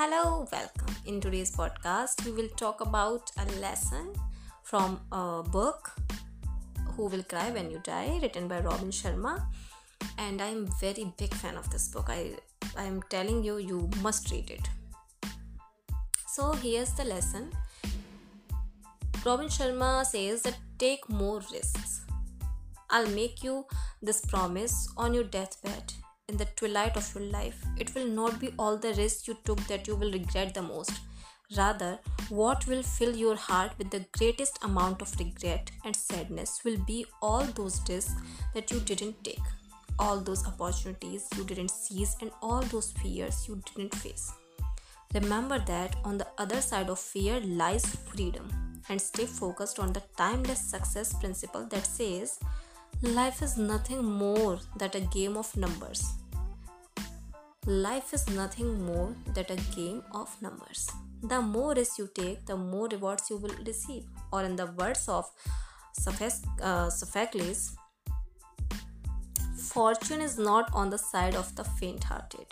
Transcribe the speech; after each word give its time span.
Hello, 0.00 0.48
welcome. 0.50 0.94
In 1.04 1.20
today's 1.20 1.54
podcast, 1.54 2.24
we 2.24 2.32
will 2.32 2.48
talk 2.56 2.80
about 2.80 3.30
a 3.36 3.44
lesson 3.60 4.14
from 4.62 4.98
a 5.12 5.42
book 5.42 5.90
Who 6.96 7.08
Will 7.08 7.22
Cry 7.22 7.50
When 7.50 7.70
You 7.70 7.82
Die, 7.84 8.18
written 8.22 8.48
by 8.48 8.60
Robin 8.60 8.88
Sharma. 8.88 9.44
And 10.16 10.40
I'm 10.40 10.70
very 10.80 11.12
big 11.18 11.34
fan 11.34 11.58
of 11.58 11.68
this 11.68 11.88
book. 11.88 12.06
I 12.08 12.30
I 12.78 12.84
am 12.84 13.02
telling 13.10 13.44
you, 13.44 13.58
you 13.58 13.90
must 14.00 14.30
read 14.30 14.48
it. 14.48 14.70
So 16.26 16.52
here's 16.52 16.94
the 16.94 17.04
lesson. 17.04 17.50
Robin 19.26 19.48
Sharma 19.48 20.06
says 20.06 20.40
that 20.44 20.56
take 20.78 21.10
more 21.10 21.42
risks. 21.52 22.06
I'll 22.88 23.14
make 23.22 23.44
you 23.44 23.66
this 24.00 24.24
promise 24.24 24.88
on 24.96 25.12
your 25.12 25.24
deathbed 25.24 25.99
in 26.30 26.36
the 26.36 26.48
twilight 26.56 26.96
of 26.96 27.12
your 27.14 27.24
life. 27.24 27.62
It 27.76 27.94
will 27.94 28.06
not 28.06 28.40
be 28.40 28.50
all 28.58 28.76
the 28.76 28.94
risks 28.94 29.26
you 29.28 29.36
took 29.44 29.60
that 29.66 29.86
you 29.88 29.96
will 29.96 30.12
regret 30.12 30.54
the 30.54 30.62
most. 30.62 30.92
Rather, 31.56 31.98
what 32.28 32.66
will 32.68 32.82
fill 32.82 33.14
your 33.16 33.34
heart 33.34 33.72
with 33.76 33.90
the 33.90 34.04
greatest 34.16 34.58
amount 34.62 35.02
of 35.02 35.18
regret 35.18 35.70
and 35.84 35.96
sadness 35.96 36.60
will 36.64 36.78
be 36.86 37.04
all 37.20 37.42
those 37.42 37.80
risks 37.88 38.14
that 38.54 38.70
you 38.70 38.78
didn't 38.80 39.24
take, 39.24 39.48
all 39.98 40.20
those 40.20 40.46
opportunities 40.46 41.26
you 41.36 41.44
didn't 41.44 41.72
seize, 41.72 42.16
and 42.20 42.30
all 42.40 42.62
those 42.62 42.92
fears 42.92 43.48
you 43.48 43.60
didn't 43.66 43.94
face. 43.96 44.32
Remember 45.12 45.58
that 45.66 45.96
on 46.04 46.18
the 46.18 46.28
other 46.38 46.60
side 46.60 46.88
of 46.88 47.00
fear 47.00 47.40
lies 47.40 47.84
freedom, 48.12 48.48
and 48.88 49.00
stay 49.00 49.26
focused 49.26 49.80
on 49.80 49.92
the 49.92 50.02
timeless 50.16 50.60
success 50.60 51.12
principle 51.14 51.66
that 51.66 51.84
says 51.84 52.38
life 53.02 53.42
is 53.42 53.56
nothing 53.56 54.04
more 54.04 54.58
than 54.76 54.90
a 54.94 55.00
game 55.00 55.36
of 55.36 55.56
numbers 55.56 56.19
Life 57.66 58.14
is 58.14 58.26
nothing 58.30 58.82
more 58.86 59.14
than 59.34 59.44
a 59.50 59.56
game 59.76 60.02
of 60.12 60.34
numbers. 60.40 60.88
The 61.22 61.42
more 61.42 61.74
risks 61.74 61.98
you 61.98 62.08
take, 62.14 62.46
the 62.46 62.56
more 62.56 62.88
rewards 62.88 63.28
you 63.28 63.36
will 63.36 63.54
receive. 63.66 64.04
Or, 64.32 64.44
in 64.44 64.56
the 64.56 64.66
words 64.66 65.06
of 65.08 65.26
uh, 66.62 66.88
Sophocles, 66.88 67.76
fortune 69.58 70.22
is 70.22 70.38
not 70.38 70.70
on 70.72 70.88
the 70.88 70.96
side 70.96 71.34
of 71.34 71.54
the 71.54 71.64
faint 71.64 72.04
hearted. 72.04 72.46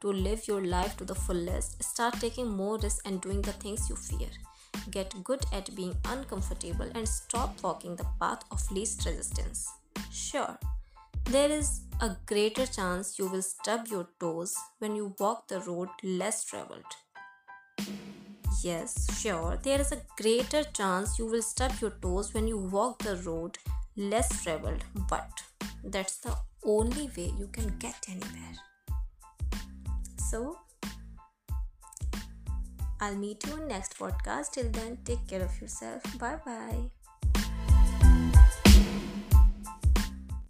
To 0.00 0.08
live 0.12 0.48
your 0.48 0.64
life 0.64 0.96
to 0.96 1.04
the 1.04 1.14
fullest, 1.14 1.80
start 1.84 2.14
taking 2.14 2.48
more 2.48 2.76
risks 2.78 3.00
and 3.04 3.20
doing 3.20 3.42
the 3.42 3.52
things 3.52 3.88
you 3.88 3.94
fear. 3.94 4.30
Get 4.90 5.14
good 5.22 5.44
at 5.52 5.76
being 5.76 5.94
uncomfortable 6.06 6.90
and 6.96 7.08
stop 7.08 7.62
walking 7.62 7.94
the 7.94 8.06
path 8.18 8.42
of 8.50 8.68
least 8.72 9.06
resistance. 9.06 9.68
Sure, 10.10 10.58
there 11.26 11.50
is 11.50 11.82
a 12.00 12.16
greater 12.26 12.64
chance 12.66 13.18
you 13.18 13.28
will 13.28 13.42
stub 13.42 13.86
your 13.88 14.08
toes 14.18 14.54
when 14.78 14.96
you 14.96 15.14
walk 15.18 15.48
the 15.48 15.60
road 15.60 15.88
less 16.02 16.44
traveled. 16.44 16.92
Yes, 18.62 19.20
sure, 19.20 19.58
there 19.62 19.80
is 19.80 19.92
a 19.92 20.00
greater 20.16 20.64
chance 20.64 21.18
you 21.18 21.26
will 21.26 21.42
stub 21.42 21.72
your 21.80 21.92
toes 22.02 22.32
when 22.32 22.48
you 22.48 22.58
walk 22.58 23.02
the 23.02 23.16
road 23.16 23.58
less 23.96 24.42
traveled, 24.42 24.82
but 25.08 25.30
that's 25.84 26.16
the 26.18 26.34
only 26.64 27.10
way 27.16 27.32
you 27.38 27.48
can 27.52 27.76
get 27.78 28.06
anywhere. 28.08 28.56
So, 30.30 30.58
I'll 33.00 33.16
meet 33.16 33.46
you 33.46 33.56
in 33.56 33.68
next 33.68 33.98
podcast. 33.98 34.52
Till 34.52 34.70
then, 34.70 34.98
take 35.04 35.26
care 35.26 35.42
of 35.42 35.60
yourself. 35.60 36.02
Bye 36.18 36.38
bye. 36.44 36.90